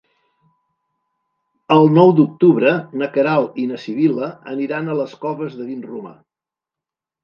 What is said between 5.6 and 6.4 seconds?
de Vinromà.